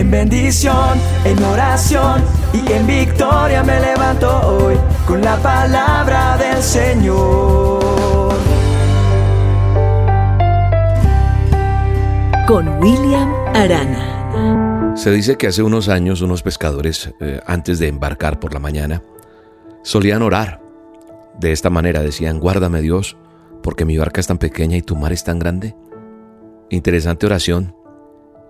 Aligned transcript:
En 0.00 0.10
bendición, 0.10 0.98
en 1.26 1.44
oración 1.44 2.22
y 2.54 2.72
en 2.72 2.86
victoria 2.86 3.62
me 3.62 3.78
levanto 3.78 4.30
hoy 4.48 4.74
con 5.06 5.20
la 5.20 5.36
palabra 5.36 6.38
del 6.38 6.62
Señor. 6.62 8.32
Con 12.46 12.82
William 12.82 13.30
Arana. 13.54 14.96
Se 14.96 15.10
dice 15.10 15.36
que 15.36 15.48
hace 15.48 15.62
unos 15.62 15.90
años 15.90 16.22
unos 16.22 16.42
pescadores, 16.42 17.12
eh, 17.20 17.42
antes 17.46 17.78
de 17.78 17.88
embarcar 17.88 18.40
por 18.40 18.54
la 18.54 18.58
mañana, 18.58 19.02
solían 19.82 20.22
orar. 20.22 20.62
De 21.38 21.52
esta 21.52 21.68
manera 21.68 22.00
decían, 22.00 22.40
guárdame 22.40 22.80
Dios, 22.80 23.18
porque 23.62 23.84
mi 23.84 23.98
barca 23.98 24.22
es 24.22 24.28
tan 24.28 24.38
pequeña 24.38 24.78
y 24.78 24.82
tu 24.82 24.96
mar 24.96 25.12
es 25.12 25.24
tan 25.24 25.38
grande. 25.38 25.76
Interesante 26.70 27.26
oración. 27.26 27.74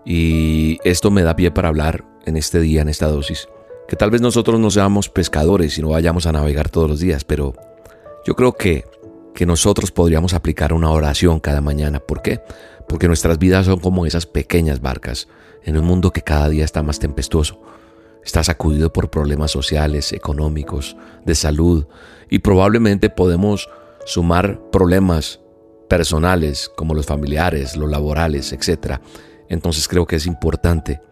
Y 0.04 0.78
esto 0.84 1.10
me 1.10 1.22
da 1.22 1.36
pie 1.36 1.50
para 1.50 1.68
hablar 1.68 2.04
en 2.26 2.36
este 2.36 2.60
día, 2.60 2.82
en 2.82 2.88
esta 2.88 3.08
dosis, 3.08 3.48
que 3.88 3.96
tal 3.96 4.10
vez 4.10 4.20
nosotros 4.20 4.58
no 4.60 4.70
seamos 4.70 5.08
pescadores 5.08 5.76
y 5.78 5.82
no 5.82 5.90
vayamos 5.90 6.26
a 6.26 6.32
navegar 6.32 6.68
todos 6.68 6.88
los 6.88 7.00
días, 7.00 7.24
pero 7.24 7.54
yo 8.24 8.34
creo 8.34 8.52
que, 8.52 8.84
que 9.34 9.46
nosotros 9.46 9.90
podríamos 9.90 10.34
aplicar 10.34 10.72
una 10.72 10.90
oración 10.90 11.40
cada 11.40 11.60
mañana. 11.60 12.00
¿Por 12.00 12.22
qué? 12.22 12.40
Porque 12.88 13.08
nuestras 13.08 13.38
vidas 13.38 13.66
son 13.66 13.80
como 13.80 14.06
esas 14.06 14.26
pequeñas 14.26 14.80
barcas 14.80 15.28
en 15.64 15.76
un 15.76 15.84
mundo 15.84 16.12
que 16.12 16.22
cada 16.22 16.48
día 16.48 16.64
está 16.64 16.82
más 16.82 16.98
tempestuoso. 16.98 17.60
Está 18.24 18.44
sacudido 18.44 18.92
por 18.92 19.10
problemas 19.10 19.50
sociales, 19.50 20.12
económicos, 20.12 20.96
de 21.24 21.34
salud 21.34 21.86
y 22.28 22.40
probablemente 22.40 23.10
podemos 23.10 23.68
sumar 24.04 24.60
problemas 24.70 25.40
personales 25.88 26.70
como 26.76 26.94
los 26.94 27.06
familiares, 27.06 27.76
los 27.76 27.90
laborales, 27.90 28.52
etc. 28.52 29.00
Entonces 29.50 29.88
creo 29.88 30.06
que 30.06 30.16
es 30.16 30.26
importante 30.26 31.02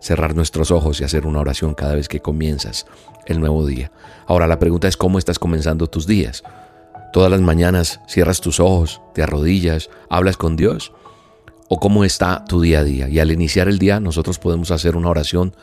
cerrar 0.00 0.34
nuestros 0.34 0.70
ojos 0.70 1.00
y 1.00 1.04
hacer 1.04 1.26
una 1.26 1.40
oración 1.40 1.72
cada 1.72 1.94
vez 1.94 2.08
que 2.08 2.20
comienzas 2.20 2.84
el 3.24 3.40
nuevo 3.40 3.64
día. 3.64 3.90
Ahora 4.26 4.46
la 4.46 4.58
pregunta 4.58 4.86
es 4.86 4.98
cómo 4.98 5.16
estás 5.16 5.38
comenzando 5.38 5.86
tus 5.86 6.06
días. 6.06 6.42
Todas 7.12 7.30
las 7.30 7.40
mañanas 7.40 8.00
cierras 8.06 8.42
tus 8.42 8.60
ojos, 8.60 9.00
te 9.14 9.22
arrodillas, 9.22 9.88
hablas 10.10 10.36
con 10.36 10.56
Dios. 10.56 10.92
¿O 11.68 11.80
cómo 11.80 12.04
está 12.04 12.44
tu 12.44 12.60
día 12.60 12.80
a 12.80 12.84
día? 12.84 13.08
Y 13.08 13.20
al 13.20 13.32
iniciar 13.32 13.68
el 13.68 13.78
día 13.78 14.00
nosotros 14.00 14.38
podemos 14.38 14.70
hacer 14.70 14.96
una 14.96 15.08
oración 15.08 15.56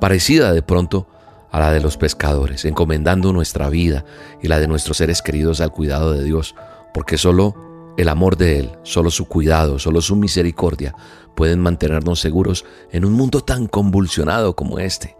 parecida 0.00 0.52
de 0.52 0.62
pronto 0.62 1.08
a 1.50 1.58
la 1.58 1.72
de 1.72 1.80
los 1.80 1.96
pescadores, 1.96 2.64
encomendando 2.64 3.32
nuestra 3.32 3.70
vida 3.70 4.04
y 4.42 4.48
la 4.48 4.60
de 4.60 4.68
nuestros 4.68 4.98
seres 4.98 5.22
queridos 5.22 5.60
al 5.60 5.72
cuidado 5.72 6.12
de 6.12 6.22
Dios, 6.22 6.54
porque 6.92 7.16
solo 7.16 7.73
el 7.96 8.08
amor 8.08 8.36
de 8.36 8.58
Él, 8.58 8.72
solo 8.82 9.10
su 9.10 9.26
cuidado, 9.26 9.78
solo 9.78 10.00
su 10.00 10.16
misericordia 10.16 10.94
pueden 11.34 11.60
mantenernos 11.60 12.20
seguros 12.20 12.64
en 12.92 13.04
un 13.04 13.12
mundo 13.12 13.40
tan 13.40 13.66
convulsionado 13.66 14.54
como 14.54 14.78
este. 14.78 15.16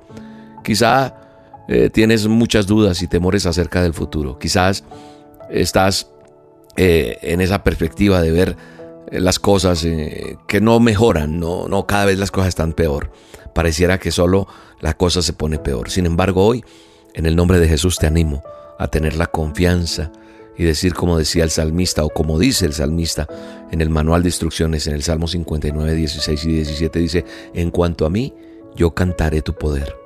Quizá 0.63 1.15
eh, 1.69 1.91
tienes 1.91 2.27
muchas 2.27 2.67
dudas 2.67 3.03
y 3.03 3.09
temores 3.09 3.47
acerca 3.47 3.83
del 3.83 3.95
futuro. 3.95 4.39
Quizás 4.39 4.85
estás 5.51 6.11
eh, 6.77 7.19
en 7.23 7.41
esa 7.41 7.63
perspectiva 7.63 8.23
de 8.23 8.31
ver 8.31 8.57
eh, 9.11 9.21
las 9.21 9.39
cosas 9.39 9.83
que 9.83 10.61
no 10.61 10.81
mejoran, 10.81 11.39
no, 11.39 11.69
no 11.69 11.87
cada 11.87 12.07
vez 12.07 12.19
las 12.19 12.31
cosas 12.31 12.49
están 12.49 12.73
peor. 12.73 13.11
Pareciera 13.55 13.99
que 13.99 14.11
solo 14.11 14.49
la 14.81 14.95
cosa 14.95 15.23
se 15.23 15.33
pone 15.33 15.59
peor. 15.59 15.91
Sin 15.91 16.07
embargo, 16.07 16.45
hoy, 16.45 16.65
en 17.15 17.27
el 17.27 17.37
nombre 17.37 17.59
de 17.59 17.69
Jesús, 17.69 17.99
te 17.99 18.07
animo 18.07 18.43
a 18.79 18.89
tener 18.89 19.17
la 19.17 19.27
confianza 19.27 20.11
y 20.57 20.65
decir 20.65 20.95
como 20.95 21.19
decía 21.19 21.45
el 21.45 21.51
salmista 21.51 22.05
o 22.05 22.11
como 22.11 22.39
dice 22.39 22.67
el 22.67 22.73
salmista 22.73 23.29
en 23.71 23.81
el 23.81 23.91
manual 23.91 24.23
de 24.23 24.29
instrucciones 24.29 24.87
en 24.87 24.95
el 24.95 25.03
Salmo 25.03 25.27
59, 25.27 25.95
16 25.95 26.45
y 26.45 26.53
17 26.53 26.99
dice, 26.99 27.25
en 27.55 27.71
cuanto 27.71 28.07
a 28.07 28.11
mí, 28.11 28.33
yo 28.77 28.95
cantaré 28.95 29.43
tu 29.43 29.55
poder. 29.55 29.97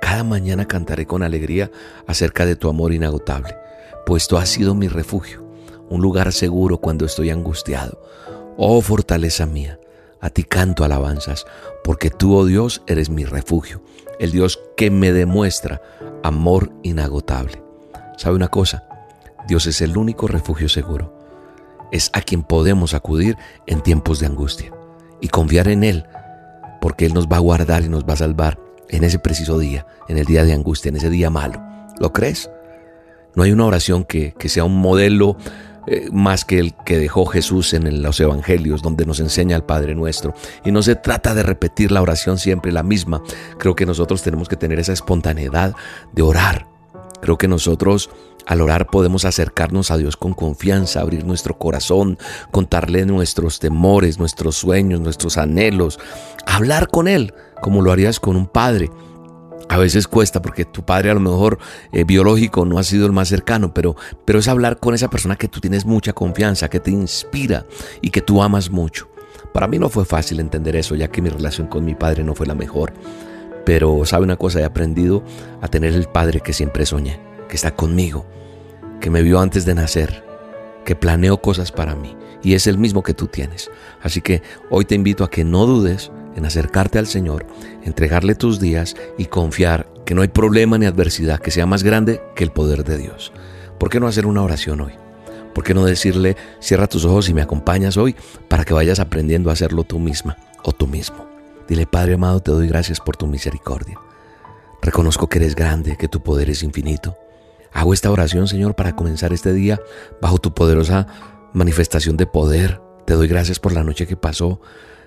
Cada 0.00 0.24
mañana 0.24 0.68
cantaré 0.68 1.06
con 1.06 1.22
alegría 1.22 1.70
acerca 2.06 2.46
de 2.46 2.56
tu 2.56 2.68
amor 2.68 2.92
inagotable, 2.92 3.56
pues 4.04 4.28
tú 4.28 4.36
has 4.36 4.48
sido 4.48 4.74
mi 4.74 4.88
refugio, 4.88 5.44
un 5.88 6.00
lugar 6.00 6.32
seguro 6.32 6.78
cuando 6.78 7.04
estoy 7.04 7.30
angustiado. 7.30 8.00
Oh 8.56 8.80
fortaleza 8.80 9.46
mía, 9.46 9.80
a 10.20 10.30
ti 10.30 10.44
canto 10.44 10.84
alabanzas, 10.84 11.46
porque 11.82 12.10
tú, 12.10 12.36
oh 12.36 12.46
Dios, 12.46 12.82
eres 12.86 13.10
mi 13.10 13.24
refugio, 13.24 13.82
el 14.18 14.30
Dios 14.30 14.60
que 14.76 14.90
me 14.90 15.12
demuestra 15.12 15.82
amor 16.22 16.70
inagotable. 16.82 17.62
¿Sabe 18.16 18.36
una 18.36 18.48
cosa? 18.48 18.85
Dios 19.46 19.66
es 19.66 19.80
el 19.80 19.96
único 19.96 20.26
refugio 20.26 20.68
seguro. 20.68 21.12
Es 21.92 22.10
a 22.12 22.20
quien 22.20 22.42
podemos 22.42 22.94
acudir 22.94 23.36
en 23.66 23.80
tiempos 23.80 24.20
de 24.20 24.26
angustia 24.26 24.72
y 25.20 25.28
confiar 25.28 25.68
en 25.68 25.84
Él, 25.84 26.04
porque 26.80 27.06
Él 27.06 27.14
nos 27.14 27.28
va 27.28 27.36
a 27.36 27.40
guardar 27.40 27.84
y 27.84 27.88
nos 27.88 28.04
va 28.04 28.14
a 28.14 28.16
salvar 28.16 28.58
en 28.88 29.04
ese 29.04 29.18
preciso 29.18 29.58
día, 29.58 29.86
en 30.08 30.18
el 30.18 30.26
día 30.26 30.44
de 30.44 30.52
angustia, 30.52 30.88
en 30.88 30.96
ese 30.96 31.10
día 31.10 31.30
malo. 31.30 31.62
¿Lo 31.98 32.12
crees? 32.12 32.50
No 33.34 33.42
hay 33.42 33.52
una 33.52 33.66
oración 33.66 34.04
que, 34.04 34.34
que 34.38 34.48
sea 34.48 34.64
un 34.64 34.76
modelo 34.78 35.36
eh, 35.86 36.08
más 36.10 36.44
que 36.44 36.58
el 36.58 36.74
que 36.84 36.98
dejó 36.98 37.26
Jesús 37.26 37.72
en 37.72 38.02
los 38.02 38.18
evangelios, 38.18 38.82
donde 38.82 39.06
nos 39.06 39.20
enseña 39.20 39.56
el 39.56 39.62
Padre 39.62 39.94
nuestro. 39.94 40.34
Y 40.64 40.72
no 40.72 40.82
se 40.82 40.96
trata 40.96 41.34
de 41.34 41.44
repetir 41.44 41.92
la 41.92 42.02
oración 42.02 42.38
siempre 42.38 42.72
la 42.72 42.82
misma. 42.82 43.22
Creo 43.58 43.76
que 43.76 43.86
nosotros 43.86 44.22
tenemos 44.22 44.48
que 44.48 44.56
tener 44.56 44.80
esa 44.80 44.92
espontaneidad 44.92 45.74
de 46.12 46.22
orar. 46.22 46.66
Creo 47.20 47.38
que 47.38 47.46
nosotros 47.46 48.10
al 48.46 48.60
orar 48.60 48.86
podemos 48.86 49.24
acercarnos 49.24 49.90
a 49.90 49.96
Dios 49.96 50.16
con 50.16 50.34
confianza, 50.34 51.00
abrir 51.00 51.24
nuestro 51.24 51.58
corazón, 51.58 52.18
contarle 52.50 53.04
nuestros 53.06 53.58
temores, 53.58 54.18
nuestros 54.18 54.56
sueños, 54.56 55.00
nuestros 55.00 55.36
anhelos, 55.38 55.98
hablar 56.46 56.88
con 56.88 57.08
Él 57.08 57.34
como 57.60 57.82
lo 57.82 57.92
harías 57.92 58.20
con 58.20 58.36
un 58.36 58.46
padre 58.46 58.90
a 59.68 59.78
veces 59.78 60.06
cuesta 60.06 60.40
porque 60.42 60.64
tu 60.64 60.84
padre 60.84 61.10
a 61.10 61.14
lo 61.14 61.20
mejor 61.20 61.58
eh, 61.92 62.04
biológico 62.04 62.64
no 62.64 62.78
ha 62.78 62.84
sido 62.84 63.06
el 63.06 63.12
más 63.12 63.28
cercano, 63.28 63.74
pero, 63.74 63.96
pero 64.24 64.38
es 64.38 64.48
hablar 64.48 64.78
con 64.78 64.94
esa 64.94 65.10
persona 65.10 65.36
que 65.36 65.48
tú 65.48 65.60
tienes 65.60 65.84
mucha 65.84 66.12
confianza, 66.12 66.68
que 66.68 66.80
te 66.80 66.90
inspira 66.90 67.66
y 68.00 68.10
que 68.10 68.20
tú 68.20 68.42
amas 68.42 68.70
mucho. 68.70 69.08
Para 69.52 69.66
mí 69.66 69.78
no 69.78 69.88
fue 69.88 70.04
fácil 70.04 70.38
entender 70.38 70.76
eso, 70.76 70.94
ya 70.94 71.08
que 71.08 71.22
mi 71.22 71.30
relación 71.30 71.66
con 71.66 71.84
mi 71.84 71.94
padre 71.94 72.22
no 72.22 72.34
fue 72.34 72.46
la 72.46 72.54
mejor. 72.54 72.92
Pero 73.64 74.04
sabe 74.04 74.24
una 74.24 74.36
cosa, 74.36 74.60
he 74.60 74.64
aprendido 74.64 75.24
a 75.60 75.68
tener 75.68 75.92
el 75.94 76.06
padre 76.06 76.40
que 76.40 76.52
siempre 76.52 76.86
soñé, 76.86 77.18
que 77.48 77.56
está 77.56 77.74
conmigo, 77.74 78.26
que 79.00 79.10
me 79.10 79.22
vio 79.22 79.40
antes 79.40 79.64
de 79.64 79.74
nacer, 79.74 80.24
que 80.84 80.96
planeó 80.96 81.40
cosas 81.40 81.72
para 81.72 81.94
mí 81.94 82.16
y 82.42 82.54
es 82.54 82.66
el 82.66 82.78
mismo 82.78 83.02
que 83.02 83.14
tú 83.14 83.26
tienes. 83.26 83.70
Así 84.00 84.20
que 84.20 84.42
hoy 84.70 84.84
te 84.84 84.94
invito 84.94 85.24
a 85.24 85.30
que 85.30 85.44
no 85.44 85.66
dudes 85.66 86.12
en 86.36 86.44
acercarte 86.44 86.98
al 86.98 87.06
Señor, 87.06 87.46
entregarle 87.82 88.34
tus 88.34 88.60
días 88.60 88.94
y 89.18 89.26
confiar 89.26 89.88
que 90.04 90.14
no 90.14 90.22
hay 90.22 90.28
problema 90.28 90.78
ni 90.78 90.86
adversidad 90.86 91.40
que 91.40 91.50
sea 91.50 91.66
más 91.66 91.82
grande 91.82 92.22
que 92.34 92.44
el 92.44 92.52
poder 92.52 92.84
de 92.84 92.98
Dios. 92.98 93.32
¿Por 93.78 93.90
qué 93.90 93.98
no 93.98 94.06
hacer 94.06 94.26
una 94.26 94.42
oración 94.42 94.80
hoy? 94.80 94.92
¿Por 95.54 95.64
qué 95.64 95.74
no 95.74 95.84
decirle, 95.84 96.36
cierra 96.60 96.86
tus 96.86 97.04
ojos 97.04 97.28
y 97.28 97.34
me 97.34 97.42
acompañas 97.42 97.96
hoy 97.96 98.14
para 98.48 98.64
que 98.64 98.74
vayas 98.74 99.00
aprendiendo 99.00 99.50
a 99.50 99.54
hacerlo 99.54 99.84
tú 99.84 99.98
misma 99.98 100.36
o 100.62 100.72
tú 100.72 100.86
mismo? 100.86 101.26
Dile, 101.66 101.86
Padre 101.86 102.14
amado, 102.14 102.40
te 102.40 102.52
doy 102.52 102.68
gracias 102.68 103.00
por 103.00 103.16
tu 103.16 103.26
misericordia. 103.26 103.98
Reconozco 104.82 105.28
que 105.28 105.38
eres 105.38 105.56
grande, 105.56 105.96
que 105.96 106.08
tu 106.08 106.22
poder 106.22 106.50
es 106.50 106.62
infinito. 106.62 107.16
Hago 107.72 107.92
esta 107.92 108.10
oración, 108.10 108.48
Señor, 108.48 108.74
para 108.74 108.96
comenzar 108.96 109.32
este 109.32 109.52
día 109.52 109.80
bajo 110.20 110.38
tu 110.38 110.54
poderosa 110.54 111.06
manifestación 111.52 112.16
de 112.16 112.26
poder. 112.26 112.80
Te 113.06 113.14
doy 113.14 113.28
gracias 113.28 113.58
por 113.58 113.72
la 113.72 113.84
noche 113.84 114.06
que 114.06 114.16
pasó. 114.16 114.60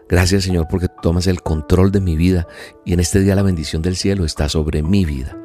Gracias 0.09 0.43
Señor 0.43 0.67
porque 0.67 0.87
tomas 1.03 1.27
el 1.27 1.43
control 1.43 1.91
de 1.91 2.01
mi 2.01 2.17
vida 2.17 2.47
y 2.83 2.93
en 2.93 2.99
este 2.99 3.19
día 3.19 3.35
la 3.35 3.43
bendición 3.43 3.83
del 3.83 3.95
cielo 3.95 4.25
está 4.25 4.49
sobre 4.49 4.81
mi 4.81 5.05
vida. 5.05 5.37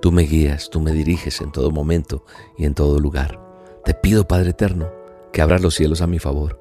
Tú 0.00 0.12
me 0.12 0.22
guías, 0.22 0.70
tú 0.70 0.80
me 0.80 0.92
diriges 0.92 1.40
en 1.40 1.50
todo 1.50 1.72
momento 1.72 2.24
y 2.56 2.64
en 2.64 2.74
todo 2.74 3.00
lugar. 3.00 3.40
Te 3.84 3.94
pido 3.94 4.28
Padre 4.28 4.50
Eterno 4.50 4.88
que 5.32 5.42
abras 5.42 5.60
los 5.60 5.74
cielos 5.74 6.02
a 6.02 6.06
mi 6.06 6.20
favor, 6.20 6.60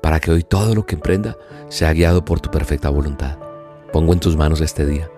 para 0.00 0.20
que 0.20 0.30
hoy 0.30 0.44
todo 0.44 0.74
lo 0.74 0.86
que 0.86 0.94
emprenda 0.94 1.36
sea 1.68 1.92
guiado 1.92 2.24
por 2.24 2.40
tu 2.40 2.50
perfecta 2.50 2.90
voluntad. 2.90 3.38
Pongo 3.92 4.12
en 4.12 4.20
tus 4.20 4.36
manos 4.36 4.60
este 4.60 4.86
día, 4.86 5.10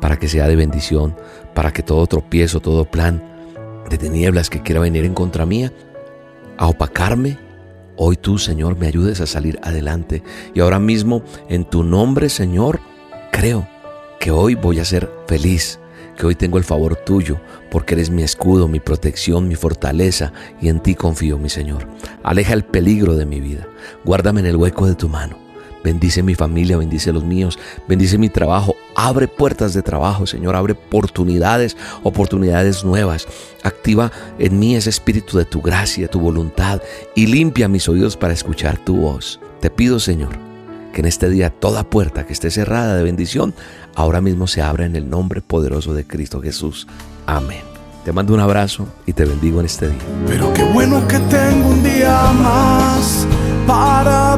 para 0.00 0.18
que 0.18 0.28
sea 0.28 0.46
de 0.46 0.54
bendición, 0.54 1.16
para 1.54 1.72
que 1.72 1.82
todo 1.82 2.06
tropiezo, 2.06 2.60
todo 2.60 2.84
plan 2.84 3.24
de 3.90 3.98
tinieblas 3.98 4.48
que 4.48 4.62
quiera 4.62 4.80
venir 4.80 5.04
en 5.04 5.12
contra 5.14 5.44
mía, 5.44 5.72
a 6.56 6.68
opacarme 6.68 7.50
Hoy 8.02 8.16
tú, 8.16 8.38
Señor, 8.38 8.78
me 8.78 8.86
ayudes 8.86 9.20
a 9.20 9.26
salir 9.26 9.60
adelante. 9.62 10.22
Y 10.54 10.60
ahora 10.60 10.78
mismo, 10.78 11.22
en 11.50 11.66
tu 11.66 11.84
nombre, 11.84 12.30
Señor, 12.30 12.80
creo 13.30 13.68
que 14.18 14.30
hoy 14.30 14.54
voy 14.54 14.80
a 14.80 14.86
ser 14.86 15.12
feliz, 15.28 15.78
que 16.16 16.24
hoy 16.24 16.34
tengo 16.34 16.56
el 16.56 16.64
favor 16.64 16.96
tuyo, 16.96 17.42
porque 17.70 17.92
eres 17.92 18.08
mi 18.08 18.22
escudo, 18.22 18.68
mi 18.68 18.80
protección, 18.80 19.48
mi 19.48 19.54
fortaleza, 19.54 20.32
y 20.62 20.70
en 20.70 20.80
ti 20.80 20.94
confío, 20.94 21.36
mi 21.36 21.50
Señor. 21.50 21.86
Aleja 22.22 22.54
el 22.54 22.64
peligro 22.64 23.16
de 23.16 23.26
mi 23.26 23.38
vida. 23.38 23.68
Guárdame 24.02 24.40
en 24.40 24.46
el 24.46 24.56
hueco 24.56 24.86
de 24.86 24.94
tu 24.94 25.10
mano. 25.10 25.36
Bendice 25.84 26.22
mi 26.22 26.34
familia, 26.34 26.78
bendice 26.78 27.12
los 27.12 27.24
míos, 27.24 27.58
bendice 27.86 28.16
mi 28.16 28.30
trabajo. 28.30 28.76
Abre 29.02 29.28
puertas 29.28 29.72
de 29.72 29.80
trabajo, 29.80 30.26
Señor. 30.26 30.54
Abre 30.54 30.74
oportunidades, 30.74 31.74
oportunidades 32.02 32.84
nuevas. 32.84 33.26
Activa 33.62 34.12
en 34.38 34.58
mí 34.58 34.76
ese 34.76 34.90
espíritu 34.90 35.38
de 35.38 35.46
tu 35.46 35.62
gracia, 35.62 36.06
tu 36.06 36.20
voluntad 36.20 36.82
y 37.14 37.24
limpia 37.24 37.66
mis 37.66 37.88
oídos 37.88 38.18
para 38.18 38.34
escuchar 38.34 38.76
tu 38.76 38.96
voz. 38.96 39.40
Te 39.62 39.70
pido, 39.70 40.00
Señor, 40.00 40.38
que 40.92 41.00
en 41.00 41.06
este 41.06 41.30
día 41.30 41.48
toda 41.48 41.88
puerta 41.88 42.26
que 42.26 42.34
esté 42.34 42.50
cerrada 42.50 42.94
de 42.94 43.02
bendición, 43.02 43.54
ahora 43.94 44.20
mismo 44.20 44.46
se 44.46 44.60
abra 44.60 44.84
en 44.84 44.94
el 44.94 45.08
nombre 45.08 45.40
poderoso 45.40 45.94
de 45.94 46.06
Cristo 46.06 46.42
Jesús. 46.42 46.86
Amén. 47.24 47.62
Te 48.04 48.12
mando 48.12 48.34
un 48.34 48.40
abrazo 48.40 48.86
y 49.06 49.14
te 49.14 49.24
bendigo 49.24 49.60
en 49.60 49.66
este 49.66 49.88
día. 49.88 49.98
Pero 50.26 50.52
qué 50.52 50.64
bueno 50.64 51.08
que 51.08 51.18
tengo 51.20 51.68
un 51.70 51.82
día 51.82 52.32
más 52.32 53.26
para 53.66 54.36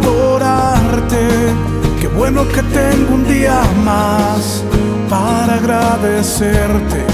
bueno 2.32 2.50
que 2.50 2.62
tengo 2.62 3.14
un 3.14 3.24
día 3.28 3.60
más 3.84 4.64
para 5.10 5.56
agradecerte. 5.56 7.04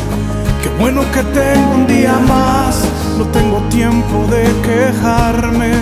Qué 0.63 0.69
bueno 0.79 1.01
que 1.13 1.23
tengo 1.25 1.71
un 1.75 1.87
día 1.89 2.17
más, 2.29 2.85
no 3.19 3.25
tengo 3.27 3.59
tiempo 3.69 4.27
de 4.31 4.45
quejarme. 4.63 5.73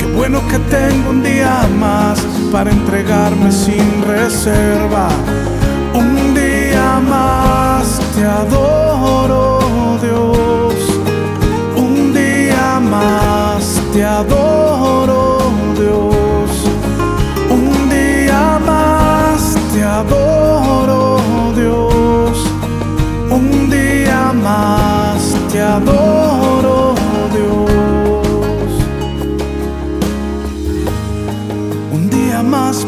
Qué 0.00 0.06
bueno 0.16 0.40
que 0.48 0.58
tengo 0.58 1.10
un 1.10 1.22
día 1.22 1.68
más 1.78 2.20
para 2.50 2.70
entregarme 2.72 3.52
sin 3.52 4.02
reserva. 4.02 5.08
Un 5.94 6.34
día 6.34 7.00
más 7.08 8.00
te 8.16 8.24
adoro, 8.24 8.63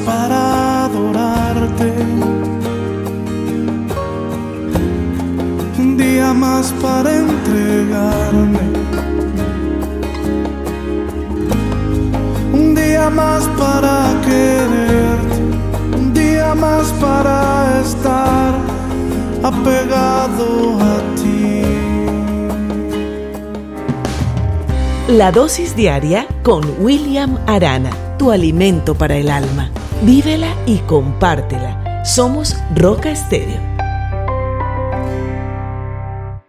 para 0.04 0.84
adorarte. 0.86 1.92
Un 5.78 5.96
día 5.96 6.32
más 6.32 6.72
para 6.82 7.10
entregarme. 7.18 8.66
Un 12.52 12.74
día 12.74 13.10
más 13.10 13.44
para 13.58 14.14
quererte. 14.24 15.38
Un 15.98 16.14
día 16.14 16.54
más 16.54 16.92
para 17.04 17.80
estar 17.84 18.54
apegado 19.42 20.80
a 20.80 20.94
ti. 21.16 21.62
La 25.08 25.30
dosis 25.30 25.76
diaria 25.76 26.26
con 26.42 26.64
William 26.80 27.38
Arana, 27.46 27.90
tu 28.18 28.30
alimento 28.30 28.94
para 28.94 29.16
el 29.16 29.30
alma. 29.30 29.70
Vívela 30.02 30.54
y 30.66 30.78
compártela. 30.78 32.04
Somos 32.04 32.56
Roca 32.74 33.10
Estéreo 33.10 33.75